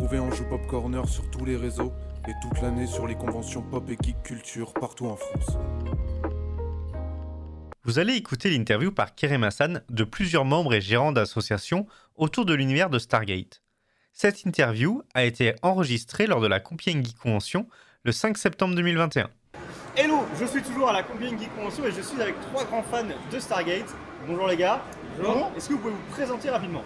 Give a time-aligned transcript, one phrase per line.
[0.00, 1.92] retrouver en joue Pop Corner sur tous les réseaux
[2.26, 5.58] et toute l'année sur les conventions pop et geek culture partout en France.
[7.84, 11.86] Vous allez écouter l'interview par Kerem Hassan de plusieurs membres et gérants d'associations
[12.16, 13.62] autour de l'univers de Stargate.
[14.14, 17.66] Cette interview a été enregistrée lors de la Compiègne Geek Convention
[18.04, 19.28] le 5 septembre 2021.
[19.96, 22.84] Hello, je suis toujours à la Compiègne Geek Convention et je suis avec trois grands
[22.84, 23.94] fans de Stargate.
[24.26, 24.82] Bonjour les gars.
[25.18, 25.52] Bonjour.
[25.54, 26.84] Est-ce que vous pouvez vous présenter rapidement?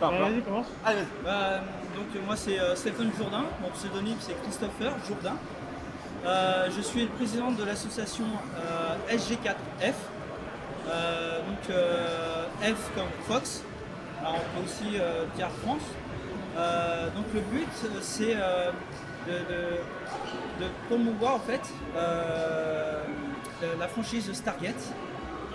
[0.00, 0.66] Bah, Vas-y, commence.
[0.84, 1.24] Allez, vas-y.
[1.24, 1.60] Bah,
[1.94, 5.36] donc moi c'est euh, Stéphane Jourdain, mon pseudonyme c'est Christopher Jourdain.
[6.26, 8.24] Euh, je suis le président de l'association
[8.58, 9.92] euh, SG4F.
[10.88, 13.62] Euh, donc euh, F comme Fox,
[14.20, 15.80] alors on peut aussi euh, dire France.
[16.56, 17.66] Euh, donc le but
[18.02, 18.70] c'est euh,
[19.26, 19.80] de, de-
[20.64, 21.60] de promouvoir en fait
[21.96, 23.02] euh,
[23.78, 24.74] la- franchise Stargate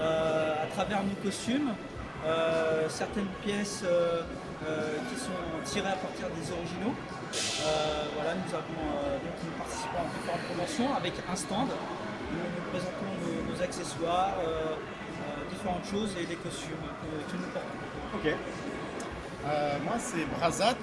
[0.02, 1.70] euh, à travers nos costumes,
[2.90, 4.22] certaines pièces euh,
[4.68, 5.32] euh, qui sont
[5.64, 6.94] tirées à partir des originaux.
[7.34, 11.70] Euh, voilà, nous, avons, euh, donc nous participons à différentes conventions avec un stand.
[12.32, 13.10] Nous, nous présentons
[13.48, 16.86] nos, accessoires, euh, euh, différentes choses et les costumes
[17.30, 18.16] que, nous portons.
[18.16, 18.36] Ok.
[19.48, 20.76] Euh, moi, c'est Brazat.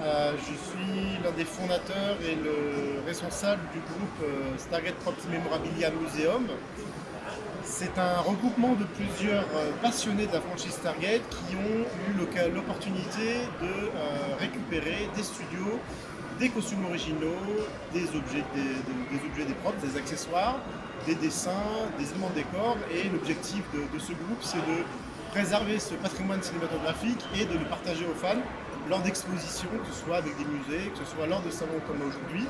[0.00, 5.90] Euh, je suis l'un des fondateurs et le responsable du groupe euh, Stargate Props Memorabilia
[5.90, 6.46] Museum.
[7.70, 13.44] C'est un regroupement de plusieurs euh, passionnés de la franchise Stargate qui ont eu l'opportunité
[13.60, 15.78] de euh, récupérer des studios,
[16.40, 17.36] des costumes originaux,
[17.92, 20.56] des objets des, des- des objets des props, des accessoires,
[21.06, 22.76] des dessins, des éléments de décor.
[22.92, 24.78] Et l'objectif de, de ce groupe, c'est de
[25.30, 28.40] préserver ce patrimoine cinématographique et de le partager aux fans
[28.88, 32.00] lors d'expositions, que ce soit avec des musées, que ce soit lors de salons comme
[32.00, 32.46] aujourd'hui.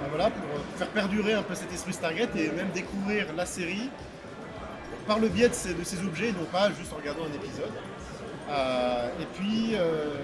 [0.00, 3.46] Ben voilà, pour euh, faire perdurer un peu cet esprit Stargate et même découvrir la
[3.46, 3.88] série
[5.06, 7.72] par le biais de ces, de ces objets, non pas juste en regardant un épisode.
[8.48, 10.14] Euh, et, puis, euh,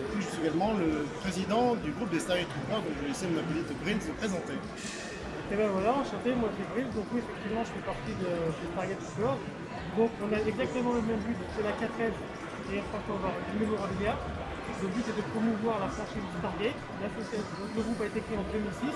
[0.00, 3.08] et puis, je suis également le président du groupe des Stargate Troopers, donc je vais
[3.12, 4.56] laisser mon acolyte Bril se présenter.
[5.50, 8.64] Et ben voilà, enchanté, moi c'est Brice, donc oui effectivement je fais partie de, de
[8.72, 9.40] Stargate Troopers.
[9.96, 12.12] Donc on a exactement le même but, c'est la 4F
[12.68, 14.12] et on va du mémorabilia.
[14.84, 16.76] Le but est de promouvoir la franchise Stargate.
[17.00, 18.92] L'association- donc, le groupe a été créé en 2006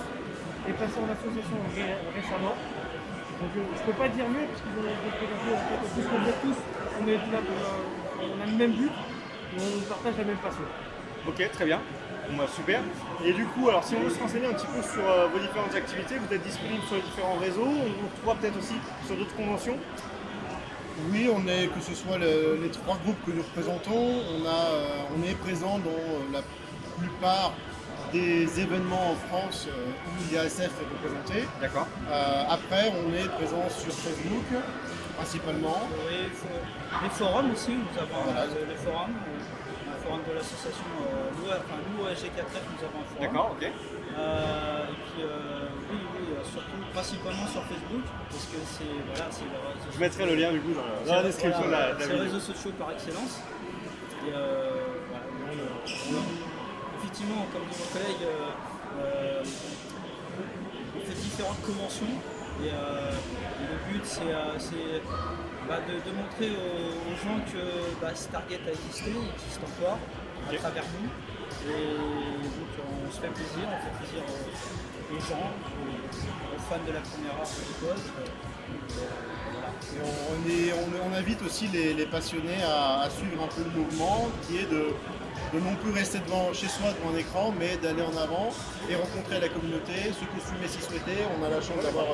[0.69, 2.53] et passé en association ré- récemment.
[3.43, 6.57] Donc euh, je peux pas dire mieux parce qu'ils ont été tous qu'on est tous,
[6.95, 10.37] on est là pour, euh, on a le même but et on partage la même
[10.37, 10.63] passion.
[11.27, 11.81] Ok, très bien.
[12.29, 12.79] Bon, bah, super.
[13.25, 15.39] Et du coup, alors si on veut se renseigner un petit peu sur euh, vos
[15.39, 19.17] différentes activités, vous êtes disponible sur les différents réseaux, on vous retrouvera peut-être aussi sur
[19.17, 19.75] d'autres conventions?
[21.11, 24.59] Oui, on est, que ce soit le- les trois groupes que nous représentons, on, a,
[24.71, 26.41] euh, on est présent dans euh, la
[26.97, 27.51] plupart
[28.13, 29.73] des événements en France euh,
[30.07, 31.47] où l'IASF est représenté.
[31.59, 31.87] D'accord.
[32.09, 34.45] Euh, après, on est présent sur Facebook
[35.17, 35.81] principalement.
[36.11, 36.29] Et
[37.03, 38.41] les forums aussi, nous avons Voilà.
[38.41, 40.83] euh, les forums, un forum de l'association,
[41.37, 43.21] nous, enfin nous SG4F nous avons un forum.
[43.21, 43.63] D'accord, ok.
[43.65, 49.45] Euh, et puis euh, oui, oui, surtout principalement sur Facebook, parce que c'est voilà, c'est
[49.45, 51.93] le réseau Je mettrai le lien du coup dans, la- dans la c'est- description voilà,
[51.93, 53.41] de la, C'est les réseaux sociaux par excellence.
[54.27, 54.69] Et euh,
[55.09, 56.32] voilà, donc, euh, on-
[57.23, 59.43] effectivement, comme dit mon collègue, euh, euh,
[60.95, 62.05] on fait différentes conventions.
[62.63, 64.21] Et, euh, et le but, c'est
[65.67, 69.97] bah, de, de montrer aux, aux gens que bah, Stargate a existé, il existe encore
[70.49, 71.09] à travers nous.
[71.69, 71.95] Et
[73.29, 74.23] plaisir, on fait plaisir
[75.11, 75.51] aux, gens,
[76.55, 77.47] aux, fans de la première heure.
[79.95, 84.69] Euh, on, on invite aussi les, passionnés à, suivre un peu le mouvement qui est
[84.71, 84.87] de,
[85.59, 88.49] non plus rester devant, chez soi devant un écran, mais d'aller en avant
[88.89, 91.13] et rencontrer la communauté, se costumer si souhaité.
[91.39, 92.05] On a la chance d'avoir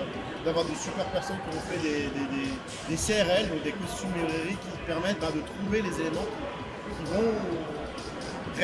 [0.44, 2.56] d'avoir de super personnes qui ont fait des, des- des-
[2.90, 6.28] des CRL, donc des qui permettent bah, de trouver les éléments
[6.98, 7.32] qui vont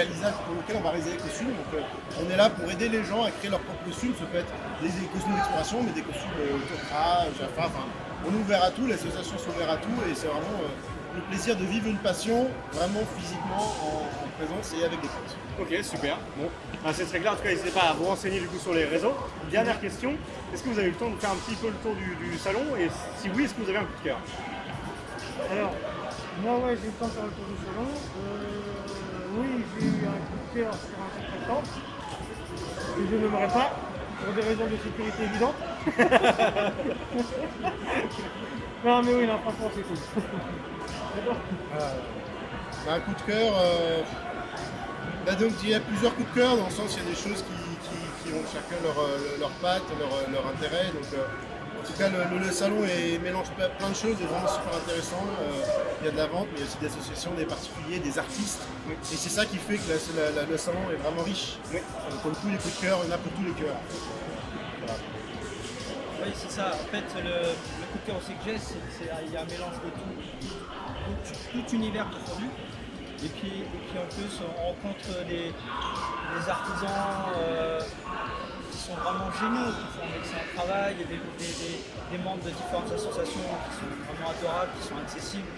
[0.04, 1.48] pour lesquels on va réaliser les costumes.
[1.48, 1.82] Donc, euh,
[2.26, 4.14] on est là pour aider les gens à créer leurs propres costumes.
[4.20, 4.52] Ça peut être
[4.82, 7.68] des, costumes d'exploration, mais des costumes euh, Tok'ra, Jaffa.
[7.72, 7.86] Enfin,
[8.28, 11.22] on est ouvert à tout, l'association est ouverte à tout, et c'est vraiment euh, le
[11.30, 15.38] plaisir de vivre une passion vraiment physiquement en, en présence et avec des potes.
[15.62, 16.18] Ok, super.
[16.38, 16.50] Bon,
[16.84, 17.32] Ah, c'est très clair.
[17.32, 19.14] En tout cas, n'hésitez pas à vous renseigner du coup sur les réseaux.
[19.50, 20.12] Dernière question
[20.54, 22.16] est-ce que vous avez eu le temps de faire un petit peu le tour du,
[22.16, 22.64] du salon?
[22.80, 22.90] Et
[23.22, 24.18] si oui, est-ce que vous avez un coup de cœur?
[25.52, 25.74] Alors,
[26.44, 27.88] moi ouais, j'ai eu le temps de faire le tour du salon.
[27.88, 28.85] Euh,
[29.38, 29.48] oui,
[29.80, 31.64] j'ai eu un coup de cœur sur un certain temps.
[32.96, 33.70] Que je n'aimerais pas,
[34.24, 35.56] pour des raisons de sécurité évidentes.
[38.86, 39.98] non mais oui, non, franchement c'est cool.
[42.86, 44.02] Bah, un coup de cœur, euh,
[45.26, 47.10] bah, donc il y a plusieurs coups de cœur, dans le sens il y a
[47.10, 50.86] des choses qui, qui- qui ont chacun leur, euh, leur patte, leur, leur intérêt.
[50.94, 51.26] Donc, euh,
[51.86, 54.48] En tout cas, le, le- le salon est- mélange plein plein de choses, est vraiment
[54.48, 55.22] super intéressant.
[55.40, 55.62] Euh,
[56.02, 58.00] il y a de la vente, mais il y a aussi des associations, des particuliers,
[58.00, 58.62] des artistes.
[58.90, 61.58] Et c'est ça qui fait que la- la- la- le salon est vraiment riche.
[61.72, 61.78] Oui.
[61.78, 63.52] Euh, Pour le coup, les coups de cœur, il y en a pour tous les
[63.54, 63.78] cœurs.
[66.26, 66.72] Oui, c'est ça.
[66.74, 67.54] En fait, le,
[67.92, 71.76] coup de cœur aussi que j'ai, c'est y a un mélange de tout, tout, tout
[71.76, 72.08] univers.
[73.24, 77.80] Et puis, et puis en plus, on rencontre des, des artisans euh,
[78.72, 79.72] qui sont vraiment géniaux,
[80.56, 85.52] travail, des, membres de différentes associations qui sont vraiment adorables, qui sont accessibles.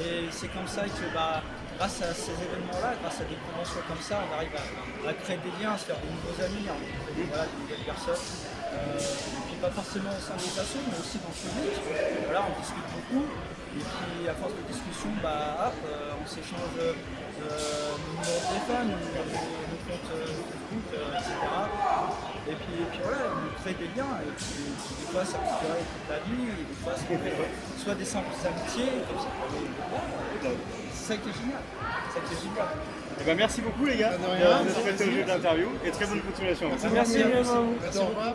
[0.00, 1.42] Et c'est comme ça que bah,
[1.76, 5.52] grâce à ces événements-là, grâce à des conventions comme ça, on arrive à, créer des
[5.60, 6.76] liens, à se faire de nouveaux amis, à
[7.12, 8.24] des, voilà, de nouvelles personnes.
[8.70, 11.74] Euh, et puis pas forcément au sein des assos, mais aussi dans le public.
[12.26, 13.26] Voilà, on discute beaucoup.
[13.70, 16.94] Et puis à force de discussion, bah, hop, euh, on s'échange euh,
[17.40, 21.34] nos numéros de téléphone, nos, comptes euh, Facebook, euh, etc.
[22.50, 24.14] Et puis, et puis voilà, on crée des liens.
[24.26, 27.14] Et puis, des fois, ça peut durer toute la vie, et des fois, ça peut
[27.14, 27.46] être
[27.78, 29.30] soit des simples amitiés, comme ça.
[30.94, 31.62] C'est ça qui est génial.
[32.10, 32.70] C'est ça qui est génial.
[33.20, 34.80] Eh ben, merci beaucoup les gars d'être merci.
[34.80, 36.68] prêtés au jeu de l'interview et très bonne continuation.
[36.70, 37.50] Merci, Merci, merci.
[37.50, 37.76] à vous.
[37.82, 38.34] Merci, au revoir.